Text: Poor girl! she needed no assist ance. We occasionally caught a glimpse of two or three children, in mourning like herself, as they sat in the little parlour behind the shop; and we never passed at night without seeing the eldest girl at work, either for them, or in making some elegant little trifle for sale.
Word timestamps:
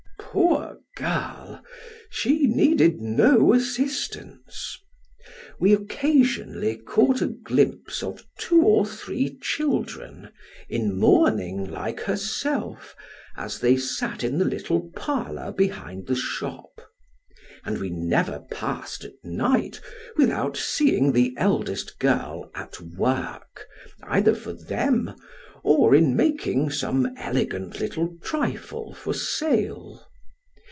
Poor 0.33 0.79
girl! 0.95 1.61
she 2.09 2.47
needed 2.47 3.01
no 3.01 3.53
assist 3.53 4.15
ance. 4.15 4.79
We 5.59 5.73
occasionally 5.73 6.77
caught 6.77 7.21
a 7.21 7.27
glimpse 7.27 8.01
of 8.01 8.23
two 8.39 8.61
or 8.61 8.85
three 8.85 9.37
children, 9.41 10.29
in 10.69 10.97
mourning 10.97 11.69
like 11.69 11.99
herself, 11.99 12.95
as 13.35 13.59
they 13.59 13.75
sat 13.75 14.23
in 14.23 14.37
the 14.37 14.45
little 14.45 14.89
parlour 14.95 15.51
behind 15.51 16.07
the 16.07 16.15
shop; 16.15 16.79
and 17.65 17.77
we 17.77 17.89
never 17.89 18.39
passed 18.53 19.03
at 19.03 19.15
night 19.25 19.81
without 20.15 20.55
seeing 20.55 21.11
the 21.11 21.33
eldest 21.35 21.99
girl 21.99 22.49
at 22.55 22.79
work, 22.79 23.67
either 24.03 24.33
for 24.33 24.53
them, 24.53 25.13
or 25.61 25.93
in 25.93 26.15
making 26.15 26.69
some 26.69 27.13
elegant 27.17 27.81
little 27.81 28.15
trifle 28.23 28.93
for 28.93 29.13
sale. 29.13 30.07